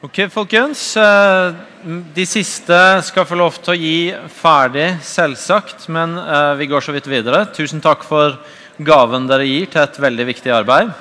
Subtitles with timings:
[0.00, 0.96] Ok, folkens.
[0.96, 1.54] Eh,
[2.16, 3.98] de siste skal få lov til å gi
[4.32, 5.84] ferdig, selvsagt.
[5.92, 7.42] Men eh, vi går så vidt videre.
[7.52, 8.38] Tusen takk for
[8.80, 10.94] gaven dere gir til et veldig viktig arbeid.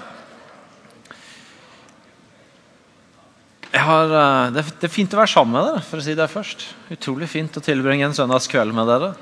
[3.72, 5.86] Har, eh, det, er fint å være sammen med dere.
[5.88, 6.68] for å si det først.
[6.98, 9.14] Utrolig fint å tilbringe en søndagskveld med dere.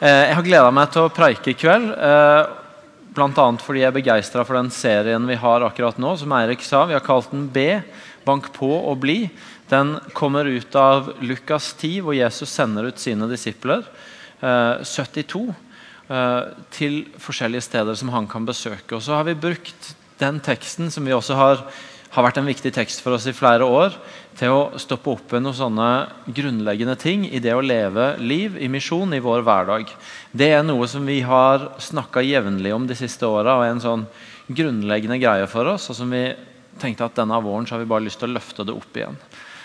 [0.00, 1.94] Jeg har gleda meg til å preike i kveld.
[3.14, 3.46] Bl.a.
[3.62, 6.16] fordi jeg er begeistra for den serien vi har akkurat nå.
[6.18, 7.76] Som Eirik sa, vi har kalt den B
[8.26, 9.24] bank på og bli,
[9.70, 13.84] den kommer ut av Lukas 10, hvor Jesus sender ut sine disipler,
[14.40, 15.54] eh, 72,
[16.10, 18.96] eh, til forskjellige steder som han kan besøke.
[18.96, 21.62] Og så har vi brukt den teksten, som vi også har,
[22.10, 23.94] har vært en viktig tekst for oss i flere år,
[24.36, 25.88] til å stoppe opp i noen sånne
[26.26, 29.90] grunnleggende ting i det å leve liv i misjon i vår hverdag.
[30.32, 33.84] Det er noe som vi har snakka jevnlig om de siste åra, og er en
[33.84, 34.06] sånn
[34.50, 36.24] grunnleggende greie for oss, og som vi
[36.78, 39.18] tenkte at denne våren så har vi bare lyst til å løfte det opp igjen.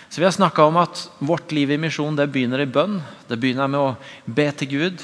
[0.09, 3.01] Så Vi har snakka om at vårt liv i misjon det begynner i bønn.
[3.27, 5.01] Det begynner med å be til Gud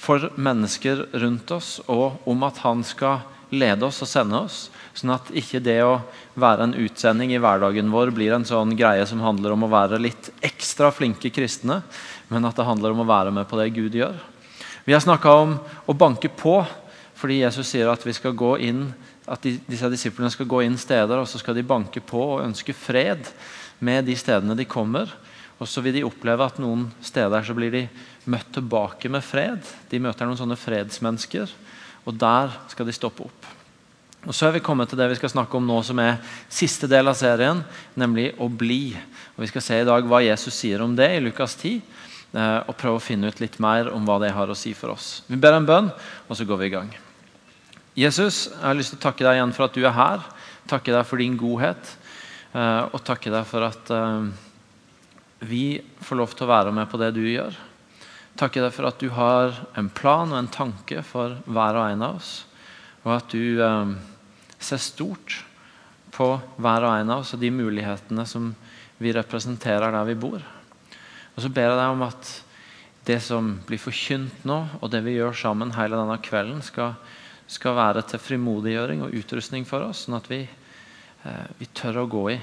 [0.00, 4.70] for mennesker rundt oss, og om at han skal lede oss og sende oss.
[4.96, 6.00] Sånn at ikke det å
[6.40, 10.00] være en utsending i hverdagen vår blir en sånn greie som handler om å være
[10.00, 11.82] litt ekstra flinke kristne,
[12.28, 14.16] men at det handler om å være med på det Gud gjør.
[14.86, 16.62] Vi har snakka om å banke på,
[17.20, 18.86] fordi Jesus sier at vi skal gå inn
[19.30, 22.44] at de, disse disiplene skal gå inn steder og så skal de banke på og
[22.44, 23.30] ønske fred
[23.78, 25.12] med de stedene de kommer.
[25.60, 27.84] Og så vil de oppleve at noen steder så blir de
[28.30, 29.60] møtt tilbake med fred.
[29.92, 31.52] De møter noen sånne fredsmennesker,
[32.08, 33.48] og der skal de stoppe opp.
[34.26, 36.18] Og Så er vi kommet til det vi skal snakke om nå, som er
[36.52, 37.62] siste del av serien,
[37.96, 38.92] nemlig å bli.
[39.36, 41.80] Og Vi skal se i dag hva Jesus sier om det i Lukas 10,
[42.34, 44.92] eh, og prøve å finne ut litt mer om hva det har å si for
[44.92, 45.22] oss.
[45.28, 45.92] Vi ber en bønn,
[46.28, 46.92] og så går vi i gang.
[47.98, 50.22] Jesus, jeg har lyst til å takke deg igjen for at du er her.
[50.70, 51.90] Takke deg for din godhet.
[52.54, 54.28] Eh, og takke deg for at eh,
[55.50, 55.64] vi
[56.06, 57.58] får lov til å være med på det du gjør.
[58.38, 62.06] Takke deg for at du har en plan og en tanke for hver og en
[62.06, 62.32] av oss.
[63.02, 63.94] Og at du eh,
[64.62, 65.40] ser stort
[66.14, 68.52] på hver og en av oss og de mulighetene som
[69.02, 70.38] vi representerer der vi bor.
[71.34, 72.36] Og så ber jeg deg om at
[73.08, 76.94] det som blir forkynt nå, og det vi gjør sammen hele denne kvelden, skal
[77.50, 80.44] skal være til frimodiggjøring og utrustning for oss, sånn at vi,
[81.26, 82.38] eh, vi tør å gå i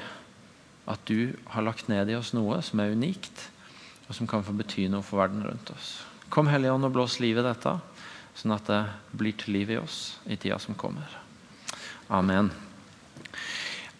[0.87, 3.47] at du har lagt ned i oss noe som er unikt,
[4.07, 5.97] og som kan få bety noe for verden rundt oss.
[6.31, 7.73] Kom Hellige Ånd og blås liv i dette,
[8.37, 8.83] sånn at det
[9.19, 11.07] blir til liv i oss i tida som kommer.
[12.07, 12.51] Amen.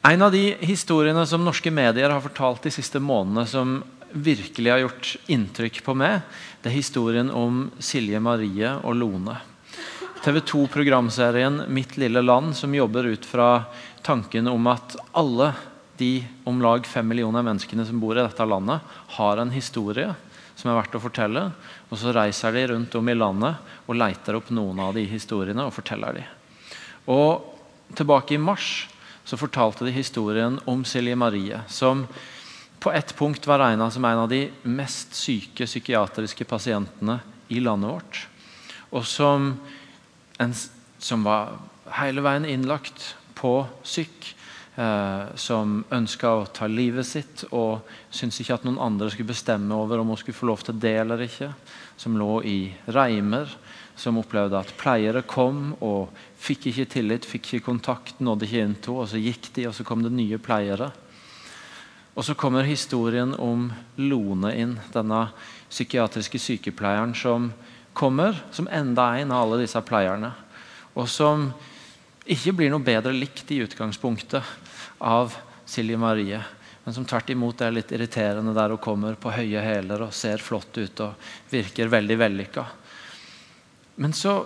[0.08, 3.82] En av de historiene som norske medier har fortalt de siste månedene, som
[4.16, 6.22] virkelig har gjort inntrykk på meg,
[6.64, 9.36] det er historien om Silje Marie og Lone.
[10.28, 13.64] TV 2-programserien 'Mitt lille land', som jobber ut fra
[14.02, 15.54] tanken om at alle
[15.98, 18.82] de om lag fem millioner menneskene som bor i dette landet,
[19.16, 20.10] har en historie
[20.52, 21.46] som er verdt å fortelle.
[21.88, 25.64] Og så reiser de rundt om i landet og leter opp noen av de historiene
[25.64, 26.26] og forteller de.
[27.08, 27.48] Og
[27.96, 28.90] Tilbake i mars
[29.24, 32.04] så fortalte de historien om Silje Marie, som
[32.84, 37.96] på ett punkt var regna som en av de mest syke psykiatriske pasientene i landet
[37.96, 38.26] vårt.
[38.92, 39.54] Og som
[40.38, 40.54] en
[41.00, 41.58] som var
[42.00, 44.34] hele veien innlagt på syk.
[44.78, 49.74] Eh, som ønska å ta livet sitt og syntes ikke at noen andre skulle bestemme
[49.74, 51.50] over om hun skulle få lov til det eller ikke.
[51.98, 52.60] Som lå i
[52.94, 53.50] reimer.
[53.98, 58.76] Som opplevde at pleiere kom og fikk ikke tillit, fikk ikke kontakt, nådde ikke inn
[58.78, 59.00] til.
[59.02, 60.92] Og så gikk de, og så kom det nye pleiere.
[62.14, 65.28] Og så kommer historien om Lone inn, denne
[65.72, 67.50] psykiatriske sykepleieren som
[67.98, 70.30] kommer som enda en av alle disse pleierne.
[70.94, 71.50] Og som
[72.28, 74.46] ikke blir noe bedre likt i utgangspunktet
[75.02, 75.34] av
[75.66, 76.40] Silje Marie.
[76.84, 80.44] Men som tvert imot er litt irriterende der hun kommer på høye hæler og ser
[80.44, 82.64] flott ut og virker veldig vellykka.
[83.98, 84.38] Men så,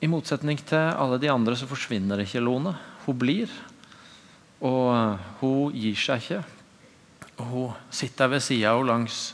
[0.00, 2.72] i motsetning til alle de andre, så forsvinner ikke Lone.
[3.04, 3.52] Hun blir.
[4.64, 6.42] Og hun gir seg ikke.
[7.34, 9.24] Og hun sitter ved sida av henne langs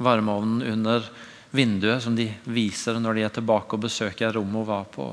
[0.00, 1.04] varmeovnen under
[1.50, 5.06] vinduet som de viser når de er tilbake og besøker rommet hun var på.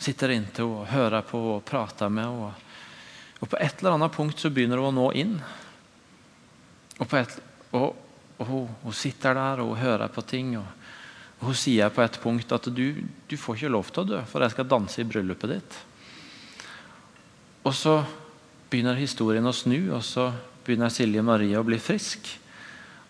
[0.00, 2.52] Sitter inntil og hører på og prater med henne.
[3.40, 5.36] Og på et eller annet punkt så begynner hun å nå inn.
[7.00, 7.36] Og, et,
[7.72, 7.94] og,
[8.36, 10.56] og hun, hun, sitter der og hun hører på ting.
[10.60, 10.76] Og
[11.40, 14.44] Hun sier på et punkt at du, du får ikke lov til å dø, for
[14.44, 15.78] jeg skal danse i bryllupet ditt.
[17.64, 17.94] Og så
[18.68, 20.30] begynner historien å snu, og så
[20.66, 22.28] begynner Silje Marie å bli frisk.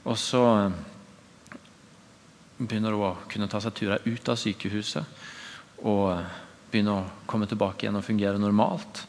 [0.06, 0.44] Og så
[2.60, 6.12] begynner å kunne ta seg turer ut av sykehuset og
[6.70, 9.02] begynner å komme tilbake igjen og fungere normalt.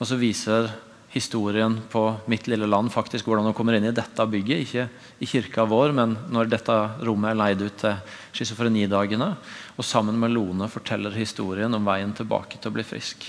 [0.00, 0.70] Og så viser
[1.14, 4.64] historien på mitt lille land, faktisk hvordan hun kommer inn i dette bygget.
[4.64, 4.86] Ikke
[5.22, 6.74] i kirka vår, men når dette
[7.06, 9.30] rommet er leid ut til schizofrenidagene.
[9.78, 13.28] Og sammen med Lone forteller historien om veien tilbake til å bli frisk.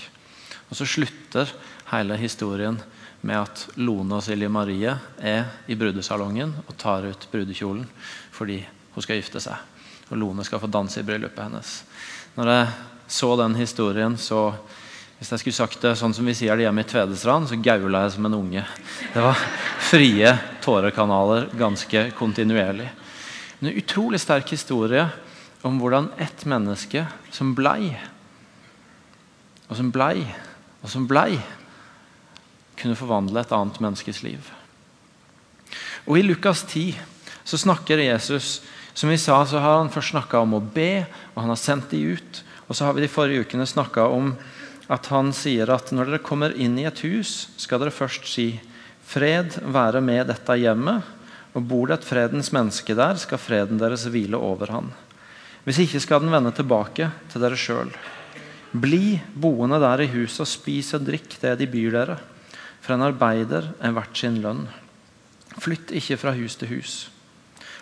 [0.66, 1.52] Og så slutter
[1.92, 2.80] hele historien
[3.26, 7.86] med at Lone og Silje Marie er i brudesalongen og tar ut brudekjolen
[8.34, 8.60] fordi
[8.96, 9.60] hun skal gifte seg.
[10.08, 11.72] Og Lone skal få danse i bryllupet hennes.
[12.36, 12.68] Når jeg
[13.12, 14.54] så den historien, så
[15.16, 18.02] Hvis jeg skulle sagt det sånn som vi sier det hjemme i Tvedestrand, så gaula
[18.04, 18.60] jeg som en unge.
[19.14, 19.38] Det var
[19.80, 22.90] frie tårekanaler ganske kontinuerlig.
[23.62, 25.06] En utrolig sterk historie
[25.64, 27.96] om hvordan ett menneske som blei,
[29.70, 30.20] og som blei,
[30.84, 31.40] og som blei,
[32.76, 34.52] kunne forvandle et annet menneskes liv.
[36.04, 36.92] Og I Lukas 10
[37.40, 38.60] så snakker Jesus
[38.96, 41.04] som vi sa, så har han først snakka om å be,
[41.34, 42.38] og han har sendt de ut.
[42.64, 44.30] Og så har vi de forrige ukene snakka om
[44.88, 48.54] at han sier at når dere kommer inn i et hus, skal dere først si
[49.06, 51.04] fred være med dette hjemmet.
[51.52, 54.88] Og bor det et fredens menneske der, skal freden deres hvile over han.
[55.66, 57.92] Hvis ikke skal den vende tilbake til dere sjøl.
[58.76, 62.16] Bli boende der i huset og spis og drikk det de byr dere.
[62.80, 64.64] For en arbeider er verdt sin lønn.
[65.60, 66.96] Flytt ikke fra hus til hus.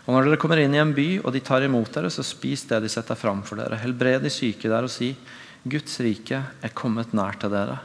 [0.04, 2.66] Og når dere kommer inn i en by, og de tar imot dere, så spis
[2.68, 3.80] det de setter fram for dere.
[3.80, 5.14] Helbred de syke der og si,
[5.64, 7.78] Guds rike er kommet nær til dere.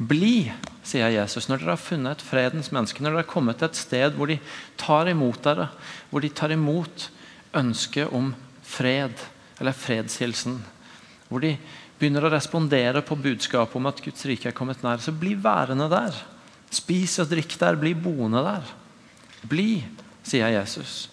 [0.00, 0.50] Bli,
[0.82, 3.78] sier Jesus, når dere har funnet et fredens menneske, når dere har kommet til et
[3.78, 4.40] sted hvor de
[4.80, 5.68] tar imot dere,
[6.10, 7.06] hvor de tar imot
[7.60, 8.32] ønsket om
[8.66, 9.14] fred,
[9.60, 10.58] eller fredshilsen,
[11.28, 11.52] hvor de
[12.00, 15.86] begynner å respondere på budskapet om at Guds rike er kommet nær, så bli værende
[15.92, 16.18] der.
[16.72, 18.74] Spis og drikk der, bli boende der.
[19.46, 19.84] Bli,
[20.26, 21.10] sier Jesus.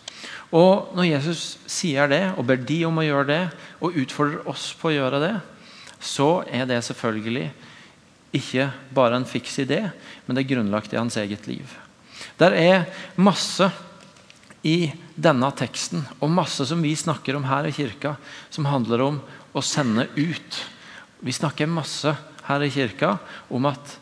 [0.52, 3.42] Og Når Jesus sier det, og ber de om å gjøre det,
[3.84, 5.34] og utfordrer oss på å gjøre det,
[6.00, 7.50] så er det selvfølgelig
[8.38, 9.88] ikke bare en fiks idé,
[10.26, 11.66] men det er grunnlagt i hans eget liv.
[12.38, 13.70] Der er masse
[14.68, 18.16] i denne teksten, og masse som vi snakker om her i kirka,
[18.54, 19.22] som handler om
[19.58, 20.60] å sende ut.
[21.24, 22.14] Vi snakker masse
[22.48, 23.16] her i kirka
[23.54, 23.98] om at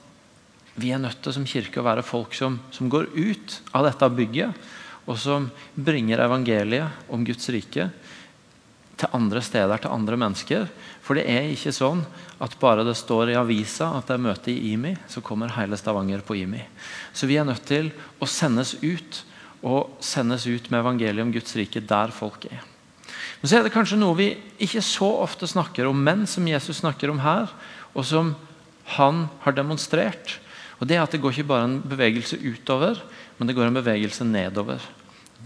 [0.76, 4.10] vi er nødt til som kirke å være folk som, som går ut av dette
[4.12, 4.66] bygget
[5.06, 7.90] og som bringer evangeliet om Guds rike
[8.96, 10.68] til andre steder, til andre mennesker.
[11.04, 12.02] For det er ikke sånn
[12.42, 15.78] at bare det står i avisa at det er møte i IMI, så kommer hele
[15.80, 16.64] Stavanger på IMI.
[17.14, 19.24] Så vi er nødt til å sendes ut,
[19.66, 22.64] og sendes ut med evangeliet om Guds rike der folk er.
[23.42, 24.30] Men så er det kanskje noe vi
[24.62, 27.52] ikke så ofte snakker om, men som Jesus snakker om her,
[27.94, 28.34] og som
[28.96, 30.38] han har demonstrert.
[30.80, 33.00] Og det er at det går ikke bare en bevegelse utover,
[33.38, 34.84] men det går en bevegelse nedover.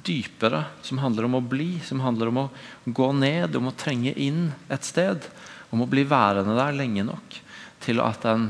[0.05, 2.49] Dypere, som handler om å bli, som handler om å
[2.85, 5.25] gå ned, om å trenge inn et sted.
[5.73, 7.39] Om å bli værende der lenge nok
[7.83, 8.49] til at en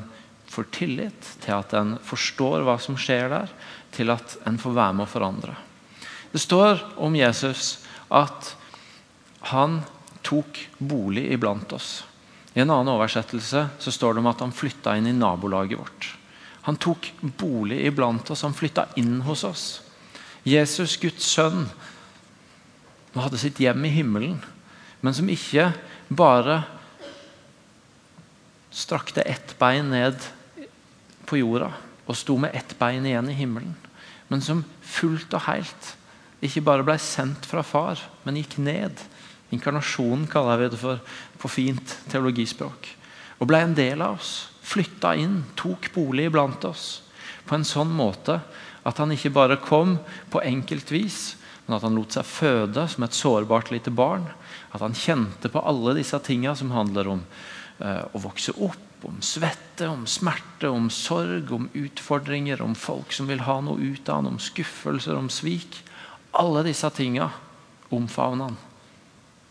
[0.50, 3.52] får tillit, til at en forstår hva som skjer der,
[3.94, 5.56] til at en får være med å forandre.
[6.32, 7.80] Det står om Jesus
[8.14, 8.54] at
[9.54, 9.80] han
[10.26, 12.04] tok bolig iblant oss.
[12.54, 16.10] I en annen oversettelse så står det om at han flytta inn i nabolaget vårt.
[16.70, 19.64] Han tok bolig iblant oss, han flytta inn hos oss.
[20.46, 21.64] Jesus, Guds sønn,
[23.10, 24.36] som hadde sitt hjem i himmelen,
[25.02, 25.72] men som ikke
[26.14, 26.60] bare
[28.70, 30.22] strakte ett bein ned
[31.26, 31.72] på jorda
[32.06, 33.74] og sto med ett bein igjen i himmelen,
[34.30, 35.96] men som fullt og helt
[36.46, 39.02] ikke bare ble sendt fra far, men gikk ned.
[39.50, 41.02] Inkarnasjonen kaller vi det for
[41.42, 42.94] på fint teologispråk.
[43.42, 44.36] Og ble en del av oss
[44.70, 47.02] flytta inn, tok bolig iblant oss.
[47.50, 48.40] På en sånn måte
[48.88, 49.98] at han ikke bare kom
[50.32, 51.36] på enkelt vis,
[51.66, 54.28] men at han lot seg føde som et sårbart lite barn.
[54.74, 57.26] At han kjente på alle disse tinga som handler om
[57.82, 63.30] eh, å vokse opp, om svette, om smerte, om sorg, om utfordringer, om folk som
[63.30, 65.82] vil ha noe ut av han, om skuffelser, om svik.
[66.36, 67.30] Alle disse tinga
[67.96, 68.58] omfavner han.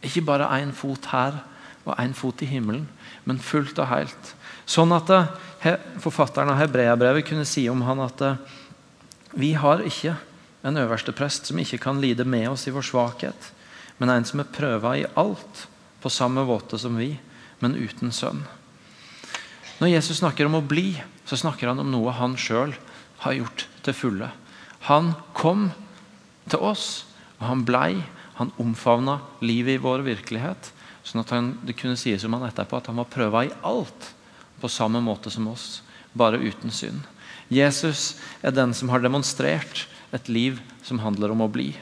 [0.05, 1.41] Ikke bare én fot her
[1.87, 2.87] og én fot i himmelen,
[3.25, 4.35] men fullt og helt.
[4.69, 8.41] Sånn at eh, forfatteren av Hebreabrevet kunne si om han at eh,
[9.41, 10.13] vi har ikke
[10.67, 13.53] en øverste prest som ikke kan lide med oss i vår svakhet,
[13.97, 15.65] men en som er prøva i alt
[16.03, 17.15] på samme måte som vi,
[17.63, 18.43] men uten sønn.
[19.79, 20.91] Når Jesus snakker om å bli,
[21.25, 22.75] så snakker han om noe han sjøl
[23.25, 24.29] har gjort til fulle.
[24.91, 25.71] Han kom
[26.51, 27.07] til oss,
[27.39, 28.03] og han blei.
[28.39, 30.71] Han omfavna livet i vår virkelighet.
[31.03, 34.13] sånn at han, det kunne sies om han etterpå at han var prøva i alt
[34.61, 37.05] på samme måte som oss, bare uten synd.
[37.49, 41.73] Jesus er den som har demonstrert et liv som handler om å bli.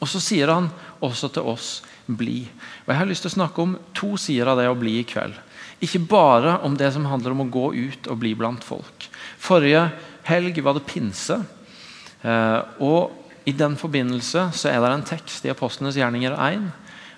[0.00, 0.68] Og Så sier han
[1.00, 2.48] også til oss 'bli'.
[2.84, 5.04] Og Jeg har lyst til å snakke om to sider av det å bli i
[5.04, 5.34] kveld.
[5.80, 9.08] Ikke bare om det som handler om å gå ut og bli blant folk.
[9.38, 9.90] Forrige
[10.24, 11.44] helg var det pinse.
[12.22, 13.12] Eh, og
[13.46, 16.72] I den forbindelse så er det en tekst i Apostlenes gjerninger 1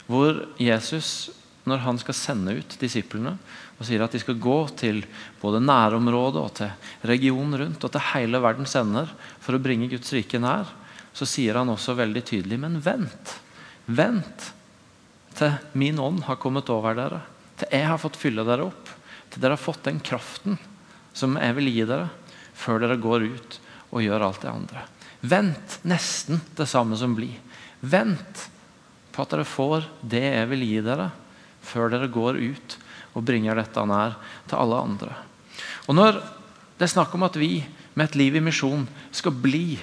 [0.06, 1.30] hvor Jesus,
[1.66, 3.34] når han skal sende ut disiplene,
[3.76, 5.02] og sier at de skal gå til
[5.42, 9.10] både nærområdet og til regionen rundt og til hele verdens ender
[9.42, 10.70] for å bringe Guds rike nær,
[11.16, 13.34] så sier han også veldig tydelig Men vent!
[13.86, 14.50] Vent
[15.36, 17.20] til min ånd har kommet over dere.
[17.60, 18.90] Til jeg har fått fylle dere opp.
[19.30, 20.58] Til dere har fått den kraften
[21.16, 22.10] som jeg vil gi dere,
[22.56, 23.58] før dere går ut
[23.92, 24.82] og gjør alt det andre.
[25.26, 27.36] Vent nesten det samme som blir.
[27.80, 28.46] Vent
[29.12, 31.08] på at dere får det jeg vil gi dere,
[31.66, 32.76] før dere går ut
[33.16, 34.16] og bringer dette nær
[34.48, 35.12] til alle andre.
[35.88, 36.20] Og Når
[36.76, 37.64] det er snakk om at vi
[37.96, 39.78] med et liv i misjon skal bli,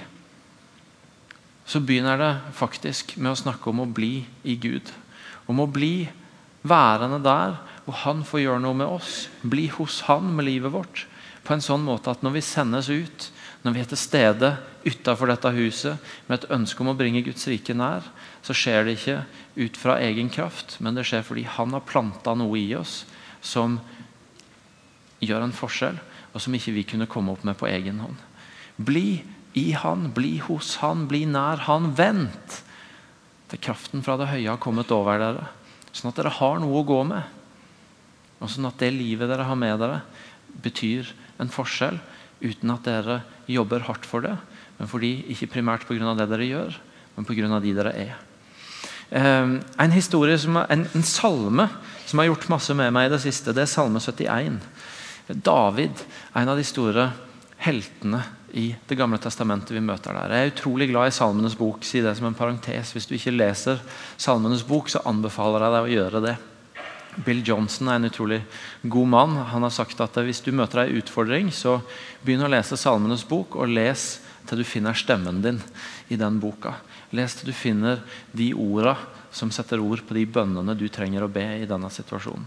[1.66, 4.92] så begynner det faktisk med å snakke om å bli i Gud.
[5.50, 6.06] Om å bli
[6.62, 9.28] værende der hvor Han får gjøre noe med oss.
[9.42, 11.06] Bli hos Han med livet vårt.
[11.44, 13.26] På en sånn måte at når vi sendes ut,
[13.64, 14.50] når vi er til stede
[14.84, 18.04] utafor dette huset med et ønske om å bringe Guds rike nær,
[18.44, 19.22] så skjer det ikke
[19.56, 23.02] ut fra egen kraft, men det skjer fordi Han har planta noe i oss
[23.44, 23.78] som
[25.24, 25.96] gjør en forskjell,
[26.34, 28.20] og som ikke vi kunne komme opp med på egen hånd.
[28.76, 29.22] Bli
[29.56, 31.94] i Han, bli hos Han, bli nær Han.
[31.96, 32.60] Vent
[33.48, 35.48] til kraften fra det høye har kommet over dere,
[35.94, 37.22] sånn at dere har noe å gå med.
[38.42, 40.02] Og sånn at det livet dere har med dere,
[40.64, 41.08] betyr
[41.40, 41.96] en forskjell
[42.44, 44.34] uten at dere jobber hardt for det,
[44.78, 46.14] men fordi, ikke primært pga.
[46.18, 46.78] det dere gjør,
[47.16, 47.60] men pga.
[47.60, 48.14] de dere er.
[49.14, 51.68] Um, en, historie som, en, en, salme
[52.06, 54.56] som har gjort masse med meg i det siste, det er Salme 71.
[55.44, 56.00] David,
[56.34, 57.10] en av de store
[57.64, 58.22] heltene
[58.54, 60.30] i Det gamle testamentet vi møter der.
[60.30, 61.82] Jeg er utrolig glad i Salmenes bok.
[61.82, 62.92] Si det som en parentes.
[62.94, 63.80] Hvis du ikke leser
[64.16, 66.34] Salmenes bok, så anbefaler jeg deg å gjøre det.
[67.22, 68.40] Bill Johnson er en utrolig
[68.82, 69.36] god mann.
[69.52, 71.78] Han har sagt at hvis du møter ei utfordring, så
[72.24, 74.18] begynn å lese Salmenes bok, og les
[74.48, 75.60] til du finner stemmen din
[76.12, 76.76] i den boka.
[77.14, 78.02] Les til du finner
[78.36, 78.96] de orda
[79.34, 82.46] som setter ord på de bønnene du trenger å be i denne situasjonen.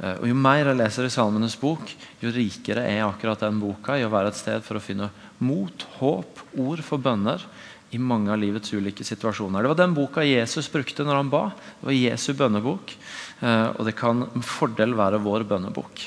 [0.00, 3.98] Eh, og Jo mer jeg leser i Salmenes bok, jo rikere er akkurat den boka
[3.98, 7.44] i å være et sted for å finne mot, håp, ord for bønner
[7.90, 9.62] i mange av livets ulike situasjoner.
[9.62, 11.42] Det var den boka Jesus brukte når han ba.
[11.80, 12.94] Det var Jesu bønnebok.
[13.40, 16.04] Eh, og det kan med fordel være vår bønnebok.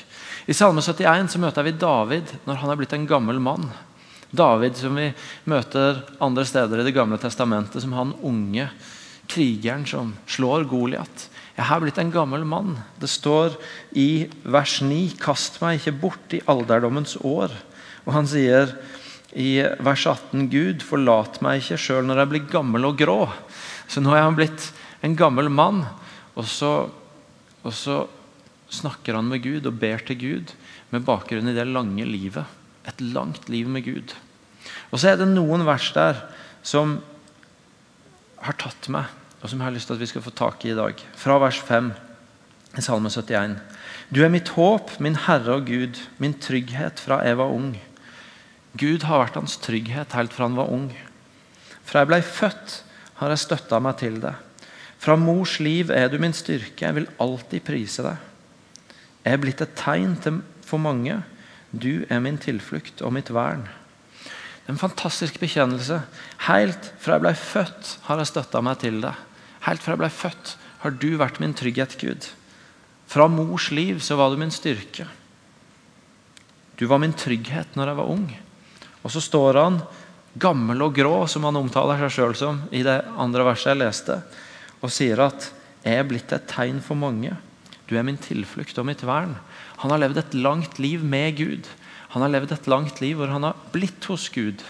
[0.48, 3.68] I Salme 71 så møter vi David når han er blitt en gammel mann.
[4.34, 5.10] David som vi
[5.48, 8.68] møter andre steder i Det gamle testamentet som han unge
[9.30, 11.28] krigeren som slår Goliat.
[11.54, 12.74] Jeg har blitt en gammel mann.
[13.00, 13.54] Det står
[13.96, 17.54] i vers 9.: Kast meg ikke bort i alderdommens år.
[18.04, 18.74] Og han sier
[19.34, 23.20] i vers 18.: Gud, forlat meg ikke sjøl når jeg blir gammel og grå.
[23.90, 24.70] Så nå er han blitt
[25.04, 25.84] en gammel mann.
[26.34, 26.74] Og så
[27.64, 28.04] og så
[28.72, 30.52] snakker han med Gud og ber til Gud
[30.92, 32.44] med bakgrunn i det lange livet.
[32.84, 34.12] Et langt liv med Gud.
[34.92, 36.20] Og så er det noen vers der
[36.64, 36.98] som
[38.44, 39.08] har tatt meg,
[39.40, 41.00] og som jeg har lyst til at vi skal få tak i i dag.
[41.16, 41.92] Fra vers 5
[42.76, 43.56] i Salme 71.
[44.12, 47.72] Du er mitt håp, min Herre og Gud, min trygghet fra jeg var ung.
[48.74, 50.88] Gud har vært hans trygghet helt fra han var ung.
[51.86, 52.80] Fra jeg ble født,
[53.20, 54.34] har jeg støtta meg til det.
[54.98, 58.18] Fra mors liv er du min styrke, jeg vil alltid prise deg.
[59.24, 61.20] Jeg er blitt et tegn til, for mange.
[61.70, 63.66] Du er min tilflukt og mitt vern.
[64.64, 66.00] Det er en fantastisk bekjennelse.
[66.48, 69.18] Helt fra jeg ble født, har jeg støtta meg til deg.
[69.68, 72.30] Helt fra jeg ble født, har du vært min trygghet, Gud.
[73.06, 75.06] Fra mors liv så var du min styrke.
[76.80, 78.26] Du var min trygghet når jeg var ung.
[79.04, 79.78] Og så står han
[80.40, 84.18] gammel og grå, som han omtaler seg sjøl som i det andre verset jeg leste
[84.84, 85.52] og sier at
[85.84, 87.36] 'jeg er blitt et tegn for mange'.
[87.88, 89.36] Du er min tilflukt og mitt vern.
[89.78, 91.68] Han har levd et langt liv med Gud.
[92.08, 94.62] Han har levd et langt liv hvor han har blitt hos Gud.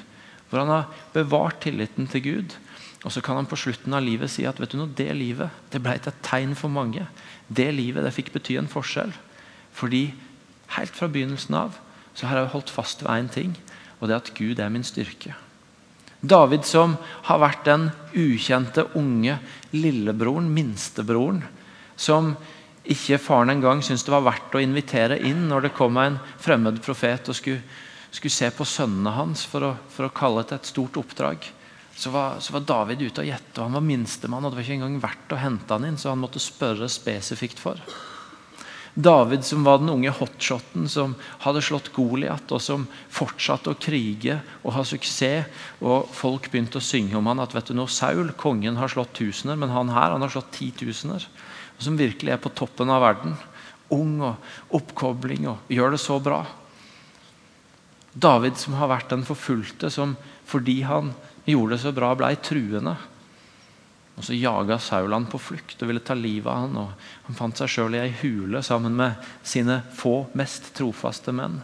[0.51, 2.57] Hvor han har bevart tilliten til Gud.
[3.05, 5.51] Og så kan han på slutten av livet si at vet du noe, det livet
[5.71, 7.07] det ble et tegn for mange.
[7.49, 9.13] Det livet det fikk bety en forskjell.
[9.73, 10.15] Fordi
[10.79, 11.79] helt fra begynnelsen av
[12.15, 13.57] så har jeg holdt fast ved én ting,
[14.05, 15.33] og det at Gud er min styrke.
[16.25, 16.97] David som
[17.29, 19.39] har vært den ukjente, unge
[19.73, 21.43] lillebroren, minstebroren,
[21.97, 22.35] som
[22.85, 26.81] ikke faren engang syntes det var verdt å invitere inn når det kom en fremmed
[26.85, 27.61] profet og skulle,
[28.13, 31.49] skulle se på sønnene hans for å, for å kalle til et stort oppdrag.
[31.97, 34.45] Så var, så var David ute og gjette, og han var minstemann.
[34.45, 37.63] og Det var ikke engang verdt å hente han inn, så han måtte spørre spesifikt
[37.63, 37.81] for.
[38.95, 44.37] David som var den unge hotshoten som hadde slått Goliat, og som fortsatte å krige
[44.63, 45.51] og ha suksess.
[45.83, 49.17] Og folk begynte å synge om han at vet du nå, Saul, kongen, har slått
[49.19, 51.27] tusener, men han her han har slått titusener.
[51.83, 53.35] Som virkelig er på toppen av verden.
[53.95, 56.45] Ung og oppkobling og gjør det så bra.
[58.15, 60.15] David som har vært den forfulgte, som
[60.47, 61.11] fordi han
[61.51, 62.95] gjorde det så bra, ble truende.
[64.15, 66.91] Og Så jaga Saul han på flukt og ville ta livet av han, og
[67.27, 71.63] Han fant seg sjøl i ei hule sammen med sine få, mest trofaste menn.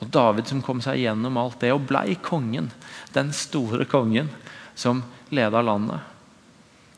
[0.00, 2.70] Og David som kom seg gjennom alt det og blei kongen,
[3.12, 4.30] den store kongen
[4.74, 6.00] som leda landet.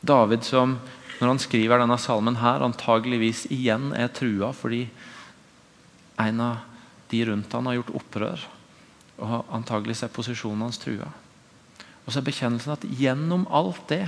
[0.01, 0.77] David som,
[1.19, 4.85] når han skriver denne salmen her, antageligvis igjen er trua fordi
[6.23, 6.63] en av
[7.11, 8.47] de rundt han har gjort opprør.
[9.23, 11.11] Og antagelig er posisjonen hans trua.
[12.03, 14.07] Og så er bekjennelsen at gjennom alt det,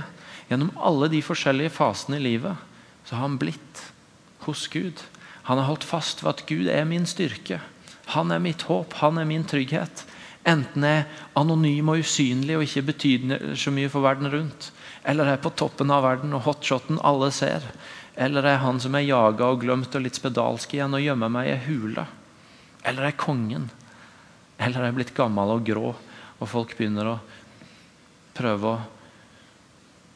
[0.50, 2.56] gjennom alle de forskjellige fasene i livet,
[3.06, 3.86] så har han blitt
[4.46, 5.00] hos Gud.
[5.48, 7.60] Han har holdt fast ved at Gud er min styrke.
[8.14, 10.04] Han er mitt håp, han er min trygghet.
[10.46, 11.06] Enten er
[11.38, 14.70] anonym og usynlig og ikke betyr så mye for verden rundt,
[15.02, 17.66] eller er på toppen av verden og hotshoten alle ser,
[18.14, 21.48] eller er han som er jaga og glemt og litt spedalsk igjen og gjemmer meg
[21.48, 22.06] i ei hule,
[22.86, 23.66] eller er kongen,
[24.62, 25.90] eller er blitt gammel og grå
[26.36, 27.18] og folk begynner å
[28.36, 28.84] prøve å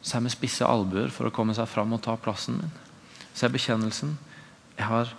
[0.01, 2.73] se med spisse albuer for å komme seg fram og ta plassen min.
[3.33, 4.17] Så er bekjennelsen
[4.77, 5.11] jeg har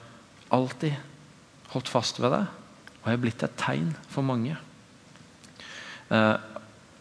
[0.52, 0.96] alltid
[1.72, 2.44] holdt fast ved det,
[3.02, 4.56] og jeg er blitt et tegn for mange.
[6.10, 6.36] Uh,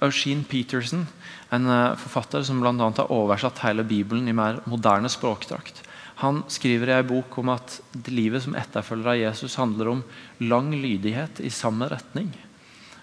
[0.01, 1.07] Eugene Peterson,
[1.53, 2.73] en uh, forfatter som bl.a.
[2.73, 5.83] har oversatt hele Bibelen i mer moderne språkdrakt,
[6.21, 7.79] han skriver i en bok om at
[8.13, 10.03] livet som etterfølger av Jesus handler om
[10.45, 12.29] lang lydighet i samme retning.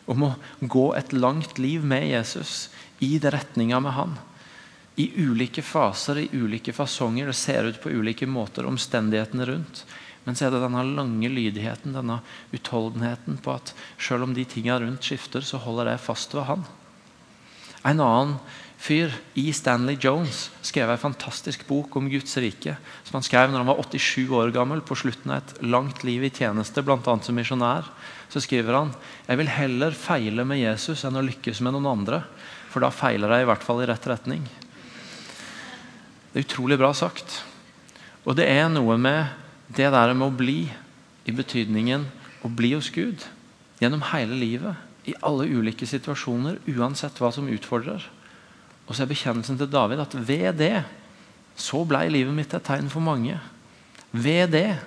[0.08, 2.68] Om å gå et langt liv med Jesus
[3.04, 4.16] i det retninga med han.
[4.98, 7.28] I ulike faser, i ulike fasonger.
[7.30, 9.84] Det ser ut på ulike måter, omstendighetene rundt.
[10.24, 12.18] Men så er det denne lange lydigheten, denne
[12.52, 16.66] utholdenheten på at selv om de tingene rundt skifter, så holder jeg fast ved han.
[17.86, 18.34] En annen
[18.78, 19.46] fyr, E.
[19.56, 22.76] Stanley Jones, skrev en fantastisk bok om Guds rike.
[23.06, 26.26] Som han skrev når han var 87 år gammel, på slutten av et langt liv
[26.26, 27.00] i tjeneste, bl.a.
[27.22, 27.88] som misjonær.
[28.28, 28.92] Så skriver han
[29.28, 32.22] jeg vil heller feile med Jesus enn å lykkes med noen andre.
[32.68, 34.44] For da feiler jeg i hvert fall i rett retning.
[36.32, 37.40] Det er utrolig bra sagt.
[38.28, 39.32] Og det er noe med
[39.72, 40.60] det der med å bli,
[41.28, 42.06] i betydningen
[42.44, 43.24] å bli hos Gud,
[43.80, 44.76] gjennom hele livet,
[45.08, 48.04] i alle ulike situasjoner, uansett hva som utfordrer.
[48.88, 50.84] Og så er bekjennelsen til David at ved det
[51.58, 53.36] så ble livet mitt et tegn for mange.
[54.12, 54.78] Ved det,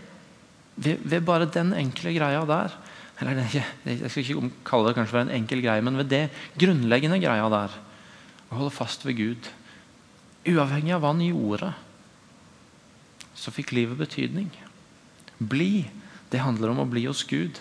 [0.75, 2.77] ved, ved bare den enkle greia der,
[3.19, 6.23] eller Jeg skal ikke kalle det kanskje for en enkel greie, men ved det
[6.59, 7.75] grunnleggende greia der
[8.51, 9.49] å holde fast ved Gud.
[10.49, 11.71] Uavhengig av hva han gjorde,
[13.37, 14.49] så fikk livet betydning.
[15.37, 15.87] Bli,
[16.33, 17.59] det handler om å bli hos Gud.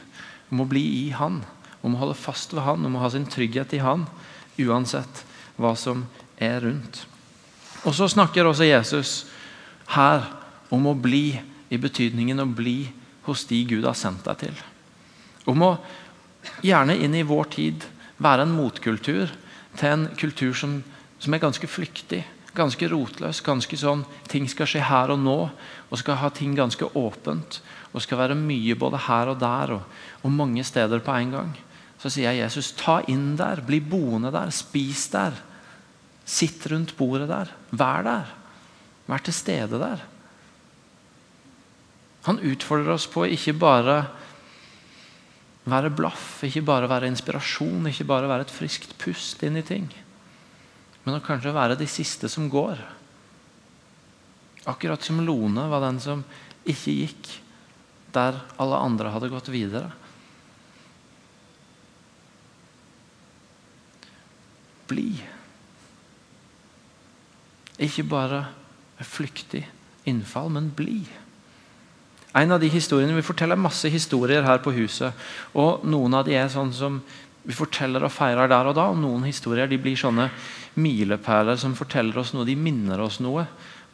[0.50, 1.40] Om å bli i Han.
[1.80, 4.04] Om å holde fast ved Han, om å ha sin trygghet i Han.
[4.60, 5.22] Uansett
[5.60, 6.04] hva som
[6.40, 7.04] er rundt.
[7.84, 9.24] Og Så snakker også Jesus
[9.94, 10.26] her
[10.70, 12.90] om å bli, i betydningen å bli
[13.28, 14.56] hos de Gud har sendt deg til.
[15.48, 15.70] Om å
[16.64, 17.87] gjerne inn i vår tid
[18.20, 19.31] være en motkultur
[19.79, 20.81] til en kultur som,
[21.18, 22.22] som er ganske flyktig,
[22.57, 23.40] ganske rotløs.
[23.40, 25.38] ganske sånn, Ting skal skje her og nå,
[25.90, 27.61] og skal ha ting ganske åpent.
[27.92, 29.83] Og skal være mye både her og der, og,
[30.22, 31.50] og mange steder på en gang.
[32.00, 35.35] Så sier jeg Jesus, ta inn der, bli boende der, spis der.
[36.24, 37.50] Sitt rundt bordet der.
[37.74, 38.31] Vær der.
[39.11, 40.05] Vær til stede der.
[42.29, 44.03] Han utfordrer oss på ikke bare
[45.68, 49.88] være blaff, ikke bare være inspirasjon, ikke bare være et friskt pust inn i ting.
[51.04, 52.80] Men å kanskje være de siste som går.
[54.70, 56.24] Akkurat som Lone var den som
[56.68, 57.30] ikke gikk
[58.14, 59.90] der alle andre hadde gått videre.
[64.90, 65.12] Bli.
[67.80, 68.42] Ikke bare
[69.06, 69.62] flyktig
[70.10, 71.04] innfall, men bli.
[72.34, 75.12] En av de historiene, Vi forteller masse historier her på huset.
[75.54, 77.02] og Noen av de er sånn som
[77.44, 78.88] vi forteller og feirer der og da.
[78.90, 80.30] og Noen historier de blir sånne
[80.76, 82.44] milepæler som forteller oss noe.
[82.44, 83.46] De minner oss noe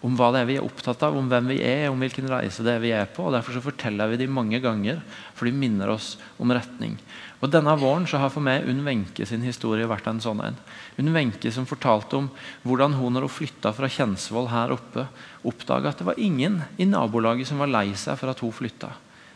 [0.05, 2.62] om hva det er vi er opptatt av, om hvem vi er, om hvilken reise
[2.62, 3.25] det er vi er på.
[3.25, 5.01] og Derfor så forteller vi de mange ganger,
[5.35, 6.99] for de minner oss om retning.
[7.44, 10.57] Og Denne våren så har for meg Unn Wenche sin historie vært en sånn en.
[10.96, 12.31] Unn Wenche som fortalte om
[12.64, 15.05] hvordan hun når hun flytta fra Kjensvoll her oppe,
[15.44, 18.94] oppdaga at det var ingen i nabolaget som var lei seg for at hun flytta.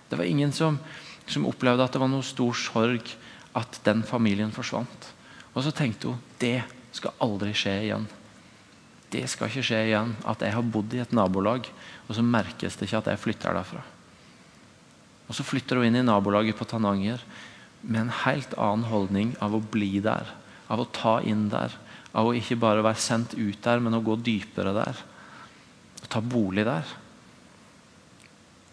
[0.08, 0.80] Det var ingen som,
[1.28, 3.12] som opplevde at det var noe stor sorg
[3.58, 5.10] at den familien forsvant.
[5.52, 6.62] Og så tenkte hun det
[6.96, 8.08] skal aldri skje igjen.
[9.10, 11.66] Det skal ikke skje igjen at jeg har bodd i et nabolag,
[12.06, 13.82] og så merkes det ikke at jeg flytter derfra.
[15.30, 17.22] Og Så flytter hun inn i nabolaget på Tananger
[17.80, 20.28] med en helt annen holdning av å bli der,
[20.68, 21.74] av å ta inn der.
[22.10, 24.98] Av å ikke bare være sendt ut der, men å gå dypere der.
[26.02, 26.88] Å ta bolig der.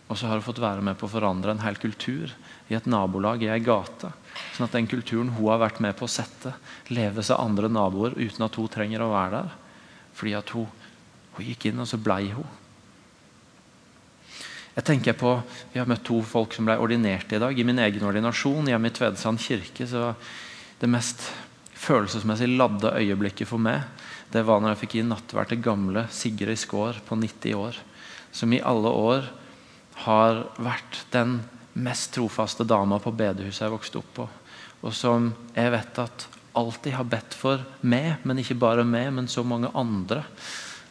[0.07, 2.31] Og så har hun fått være med på å forandre en hel kultur
[2.71, 4.09] i et nabolag, i ei gate.
[4.55, 6.55] Sånn at den kulturen hun har vært med på å sette,
[6.89, 9.57] lever seg andre naboer uten at hun trenger å være der.
[10.17, 10.71] Fordi at hun,
[11.35, 12.47] hun gikk inn, og så blei hun.
[14.77, 15.41] Jeg tenker på,
[15.73, 17.57] Vi har møtt to folk som ble ordinert i dag.
[17.57, 20.13] I min egen ordinasjon hjemme i Tvedesand kirke så
[20.77, 21.31] det mest
[21.73, 23.81] følelsesmessig ladde øyeblikket for meg
[24.33, 27.77] det var når jeg fikk gi nattverd til gamle Sigrid Skaar på 90 år.
[28.35, 29.29] Som i alle år
[30.03, 31.39] har vært den
[31.79, 34.27] mest trofaste dama på bedehuset jeg vokste opp på.
[34.83, 39.29] Og som jeg vet at alltid har bedt for meg, men ikke bare meg, men
[39.31, 40.25] så mange andre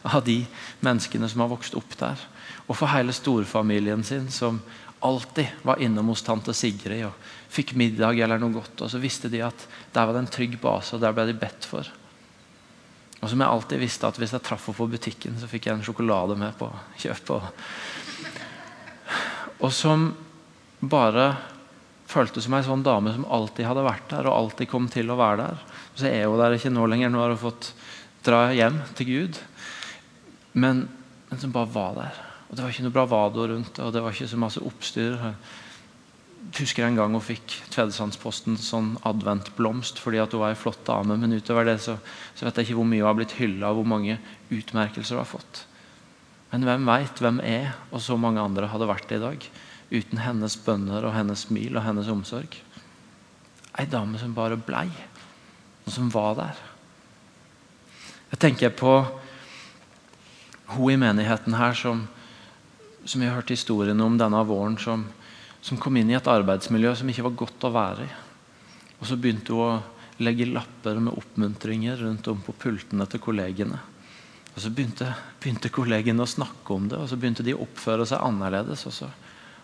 [0.03, 0.41] av de
[0.85, 2.21] menneskene som har vokst opp der.
[2.67, 4.59] Og for hele storfamilien sin, som
[4.99, 7.13] alltid var innom hos tante Sigrid og
[7.53, 8.83] fikk middag eller noe godt.
[8.83, 11.37] Og så visste de at der var det en trygg base, og der ble de
[11.37, 11.87] bedt for.
[13.17, 15.77] Og som jeg alltid visste at hvis jeg traff henne på butikken, så fikk jeg
[15.77, 16.69] en sjokolade med på
[17.01, 17.63] kjøpet.
[19.57, 20.11] Og som
[20.81, 21.31] bare
[22.07, 25.17] føltes som ei sånn dame som alltid hadde vært der, og alltid kom til å
[25.19, 25.63] være der.
[25.97, 27.11] Så er hun der ikke nå lenger.
[27.11, 27.71] Nå har hun fått
[28.25, 29.39] dra hjem til Gud.
[30.57, 30.87] Men,
[31.29, 32.19] men som bare var der.
[32.47, 35.17] Og Det var ikke noe bravado rundt og det var ikke så masse oppstyr.
[35.19, 40.85] Jeg husker en gang hun fikk Tvedesandsposten sånn adventblomst fordi at hun var ei flott
[40.87, 41.17] dame.
[41.19, 41.97] Men utover det så,
[42.33, 44.17] så, vet jeg ikke hvor mye hun har blitt hylla, og hvor mange
[44.53, 45.65] utmerkelser hun har fått.
[46.53, 49.49] Men hvem veit hvem jeg og så mange andre hadde vært i dag
[49.87, 52.55] uten hennes bønner og hennes smil og hennes omsorg?
[53.77, 54.87] Ei dame som bare blei,
[55.83, 56.63] og som var der.
[58.31, 58.93] Jeg tenker på
[60.73, 62.07] hun i menigheten her som
[63.07, 65.05] som vi har hørt historiene om denne våren, som,
[65.61, 68.09] som, kom inn i et arbeidsmiljø som ikke var godt å være i.
[68.97, 73.79] Og så begynte hun å legge lapper med oppmuntringer rundt om på pultene til kollegene.
[74.55, 78.07] Og Så begynte, begynte kollegene å snakke om det, og så begynte de å oppføre
[78.09, 78.87] seg annerledes.
[78.89, 79.09] Og så,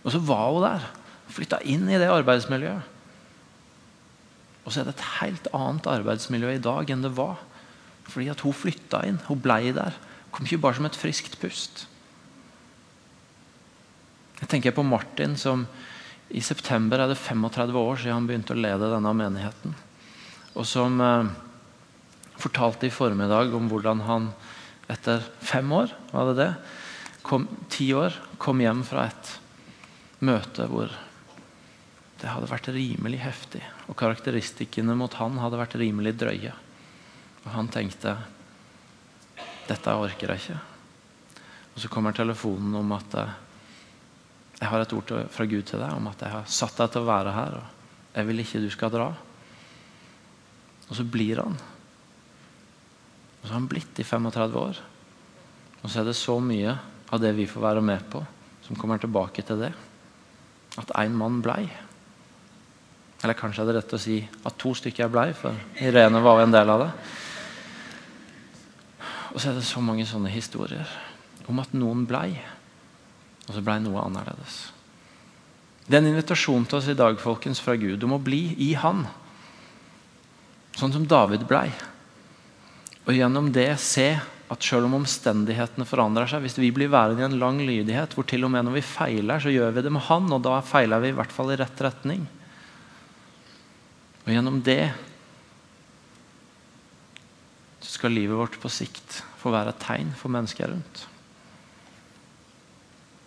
[0.03, 0.85] og så var hun der.
[1.33, 2.91] Flytta inn i det arbeidsmiljøet.
[4.63, 7.41] Og så er det et helt annet arbeidsmiljø i dag enn det var.
[8.05, 9.17] Fordi at hun flytta inn.
[9.25, 9.97] Hun blei der.
[10.33, 11.85] Kom ikke bare som et friskt pust.
[14.41, 15.67] Jeg tenker på Martin som
[16.33, 19.75] i september er det 35 år siden han begynte å lede denne menigheten.
[20.57, 21.29] Og som eh,
[22.41, 24.31] fortalte i formiddag om hvordan han
[24.91, 26.49] etter fem år var det det,
[27.23, 29.31] kom, ti år, kom hjem fra et
[30.23, 30.91] møte hvor
[32.23, 33.61] det hadde vært rimelig heftig.
[33.91, 36.53] Og karakteristikkene mot han hadde vært rimelig drøye.
[37.43, 38.17] Og han tenkte
[39.67, 40.59] dette orker jeg ikke.
[41.73, 43.17] Og så kommer telefonen om at
[44.59, 47.03] jeg har et ord fra Gud til deg om at jeg har satt deg til
[47.03, 47.55] å være her.
[47.59, 49.07] og Jeg vil ikke du skal dra.
[50.87, 51.57] Og så blir han.
[53.41, 54.83] Og så har han blitt i 35 år.
[55.81, 56.77] Og så er det så mye
[57.13, 58.21] av det vi får være med på,
[58.63, 59.73] som kommer tilbake til det.
[60.79, 61.65] At én mann blei.
[63.23, 66.47] Eller kanskje er det rett å si at to stykker blei, for Irene var jo
[66.47, 66.89] en del av det.
[69.33, 70.89] Og så er det så mange sånne historier
[71.49, 72.29] om at noen blei.
[73.47, 74.59] Og så blei noe annerledes.
[75.83, 78.71] Det er en invitasjon til oss i dag folkens, fra Gud om å bli i
[78.79, 79.03] Han.
[80.77, 81.67] Sånn som David blei.
[83.03, 84.13] Og gjennom det se
[84.53, 88.27] at selv om omstendighetene forandrer seg, hvis vi blir værende i en lang lydighet, hvor
[88.29, 91.01] til og med når vi feiler, så gjør vi det med Han, og da feiler
[91.03, 92.23] vi i hvert fall i rett retning.
[94.23, 94.93] Og gjennom det
[97.83, 101.03] så skal livet vårt på sikt få være et tegn for mennesker rundt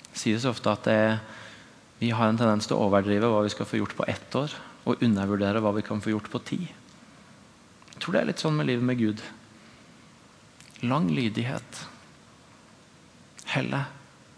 [0.09, 1.01] Det sies ofte at det,
[2.01, 4.55] vi har en tendens til å overdrive hva vi skal få gjort på ett år,
[4.89, 6.59] og undervurdere hva vi kan få gjort på ti.
[7.91, 9.21] Jeg tror det er litt sånn med livet med Gud.
[10.89, 11.83] Lang lydighet.
[13.53, 13.85] Helle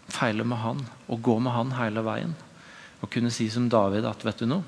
[0.09, 2.35] feile med Han og gå med Han hele veien.
[2.99, 4.65] Og kunne si som David at vet du noe?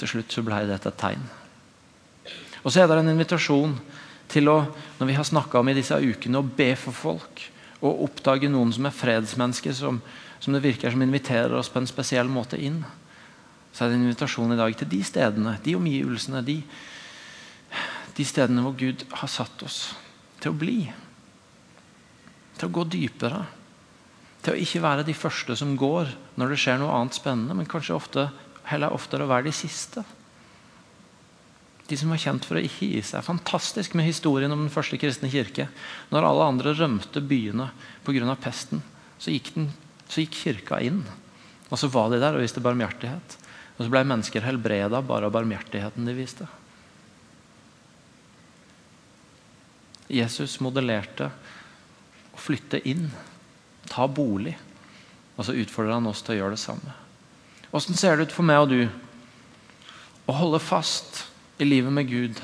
[0.00, 1.22] Til slutt så ble dette et tegn.
[2.62, 3.74] Og så er det en invitasjon
[4.30, 4.58] til å,
[4.98, 7.46] når vi har snakka om i disse ukene, å be for folk
[7.80, 10.00] og oppdage noen som er fredsmennesker, som,
[10.38, 12.82] som, det virker som inviterer oss på en spesiell måte inn,
[13.72, 16.58] så er det en invitasjon i dag til de stedene, de omgivelsene, de,
[18.18, 19.80] de stedene hvor Gud har satt oss
[20.42, 20.82] til å bli.
[22.58, 23.44] Til å gå dypere.
[24.44, 27.68] Til å ikke være de første som går når det skjer noe annet spennende, men
[27.70, 28.28] kanskje ofte,
[28.68, 30.04] heller oftere å være de siste.
[31.90, 33.24] De som var kjent for å ikke gi seg.
[33.26, 35.66] Fantastisk med historien om den første kristne kirke.
[36.14, 37.72] Når alle andre rømte byene
[38.06, 38.36] pga.
[38.38, 38.82] pesten,
[39.18, 39.72] så gikk, den,
[40.06, 41.02] så gikk, kirka inn.
[41.68, 43.36] Og så var de der og viste barmhjertighet.
[43.76, 46.46] Og så ble mennesker helbreda bare av barmhjertigheten de viste.
[50.10, 51.30] Jesus modellerte
[52.30, 53.08] å flytte inn,
[53.90, 54.54] ta bolig.
[55.34, 56.94] Og så utfordrer han oss til å gjøre det samme.
[57.74, 58.80] Åssen ser det ut for meg og du
[60.30, 61.24] å holde fast
[61.60, 62.40] i livet med Gud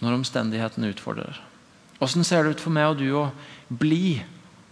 [0.00, 1.40] når omstendighetene utfordrer?
[2.00, 3.26] Åssen ser det ut for meg og du å
[3.68, 4.20] bli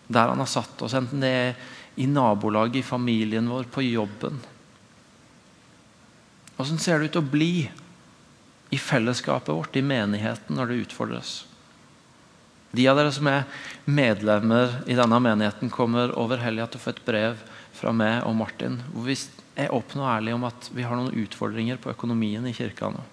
[0.08, 1.58] der han har satt oss, enten det er
[2.00, 4.38] i nabolaget, i familien vår, på jobben?
[6.58, 7.68] Åssen ser det ut å bli
[8.70, 11.34] i fellesskapet vårt, i menigheten, når det utfordres?
[12.70, 13.46] De av dere som er
[13.88, 17.44] medlemmer i denne menigheten, kommer over helga til å få et brev
[17.78, 19.16] fra meg og Martin hvor vi
[19.58, 23.04] er åpne og ærlige om at vi har noen utfordringer på økonomien i kirka nå.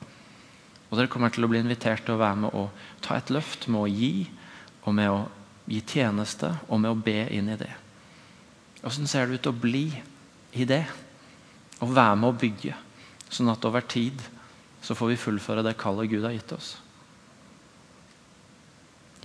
[0.89, 3.67] Og Dere kommer til å bli invitert til å være med og ta et løft
[3.71, 4.27] med å gi,
[4.85, 5.23] og med å
[5.65, 7.71] gi tjeneste, og med å be inn i det.
[8.85, 9.87] Åssen ser det ut å bli
[10.53, 10.83] i det?
[11.81, 12.75] Å være med å bygge,
[13.33, 14.21] sånn at over tid
[14.85, 16.75] så får vi fullføre det kallet Gud har gitt oss.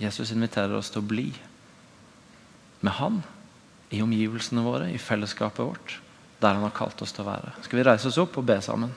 [0.01, 1.27] Jesus inviterer oss til å bli
[2.81, 3.21] med Han
[3.93, 5.99] i omgivelsene våre, i fellesskapet vårt,
[6.41, 7.53] der Han har kalt oss til å være.
[7.61, 8.95] Skal vi reise oss opp og be sammen?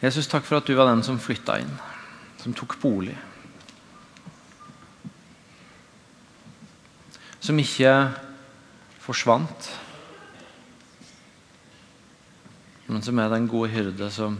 [0.00, 1.74] Jesus, takk for at du var den som flytta inn,
[2.40, 3.18] som tok bolig.
[7.40, 7.92] som ikke
[9.00, 9.70] forsvant,
[12.90, 14.36] men som er den gode hyrde som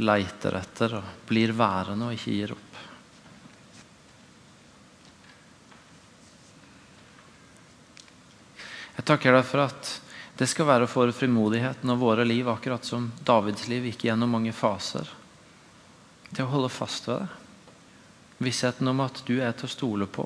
[0.00, 2.70] leiter etter og blir værende og ikke gir opp.
[9.00, 9.90] Jeg takker deg for at
[10.40, 14.52] det skal være for frimodigheten og våre liv, akkurat som Davids liv gikk gjennom mange
[14.56, 15.08] faser,
[16.30, 17.40] til å holde fast ved det.
[18.40, 20.24] Vissheten om at du er til å stole på.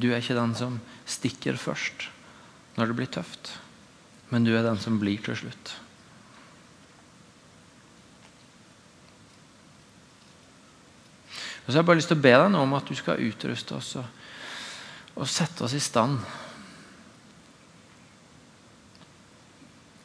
[0.00, 2.08] Du er ikke den som stikker først
[2.78, 3.52] når det blir tøft,
[4.32, 5.74] men du er den som blir til slutt.
[11.62, 13.22] Og så har jeg bare lyst til å be deg nå om at du skal
[13.22, 14.06] utruste oss og,
[15.14, 16.18] og sette oss i stand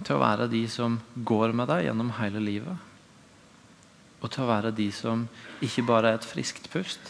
[0.04, 2.84] til å være de som går med deg gjennom hele livet.
[4.22, 5.26] Og til å være de som
[5.64, 7.02] ikke bare er et friskt pust,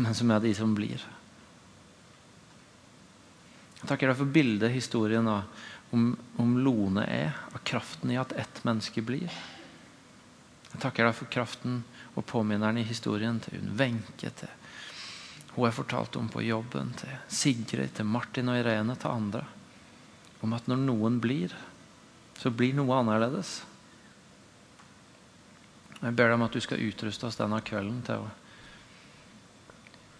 [0.00, 1.02] men som er de som blir.
[3.80, 6.06] Jeg takker deg for bildet, historien om,
[6.40, 9.28] om Lone er, av kraften i at ett menneske blir.
[10.84, 11.80] Takker deg for kraften
[12.12, 14.52] og påminneren i historien til hun Wenche, til
[15.54, 19.44] hun jeg fortalte om på jobben, til Sigrid, til Martin og Irene, til andre.
[20.44, 21.54] Om at når noen blir,
[22.36, 23.60] så blir noe annerledes.
[26.02, 28.32] Jeg ber deg om at du skal utruste oss denne kvelden til å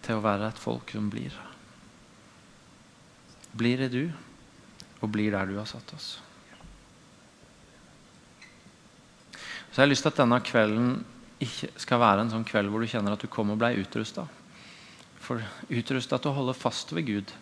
[0.05, 1.33] til å være et folk som blir.
[3.57, 4.03] Blir det du,
[5.01, 6.09] og blir der du har satt oss.
[9.75, 10.91] Så jeg har lyst til at denne kvelden
[11.43, 14.23] ikke skal være en sånn kveld hvor du kjenner at du kom og ble utrusta.
[15.19, 17.33] For utrusta til å holde fast ved Gud.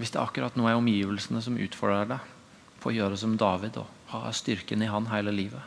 [0.00, 2.32] Hvis det akkurat nå er omgivelsene som utfordrer deg
[2.82, 5.62] på å gjøre som David og ha styrken i han hele livet.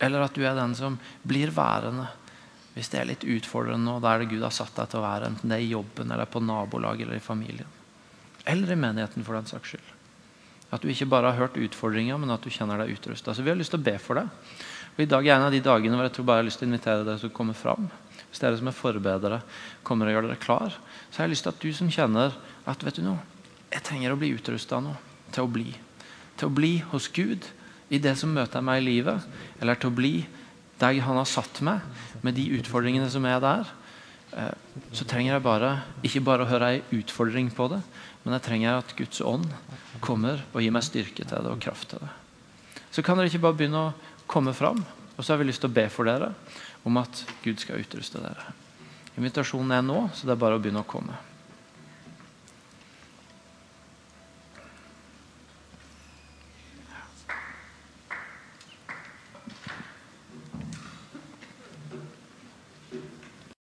[0.00, 2.08] Eller at du er den som blir værende
[2.78, 5.04] hvis det er litt utfordrende, og der er det Gud har satt deg til å
[5.04, 7.76] være, enten det er i jobben, eller på nabolaget eller i familien.
[8.48, 9.85] Eller i menigheten, for den saks skyld.
[10.76, 13.32] At du ikke bare har hørt utfordringer, men at du kjenner deg utrusta.
[13.32, 14.56] Så vi har lyst til å be for deg.
[14.96, 16.60] Og I dag er en av de dagene hvor jeg tror bare jeg har lyst
[16.60, 17.88] til å invitere deg til å komme fram.
[18.28, 19.40] Hvis dere som er forberedere,
[19.86, 20.76] kommer og gjør dere klar,
[21.08, 22.36] så har jeg lyst til at du som kjenner
[22.68, 23.20] at vet du noe,
[23.72, 24.94] jeg trenger å bli utrusta nå
[25.34, 25.70] til å bli.
[26.36, 27.48] Til å bli hos Gud
[27.92, 29.24] i det som møter meg i livet,
[29.60, 30.14] eller til å bli
[30.80, 31.84] der han har satt meg,
[32.24, 33.68] med de utfordringene som er der,
[34.36, 34.52] eh,
[34.92, 35.70] så trenger jeg bare,
[36.04, 37.80] ikke bare å høre ei utfordring på det,
[38.26, 39.46] men jeg trenger at Guds ånd
[40.02, 42.10] kommer og gir meg styrke til det og kraft til det.
[42.90, 43.92] Så kan dere ikke bare begynne å
[44.26, 44.82] komme fram.
[45.14, 46.32] Og så har vi lyst til å be for dere
[46.86, 48.50] om at Gud skal utruste dere.
[49.14, 51.14] Invitasjonen er nå, så det er bare å begynne å komme.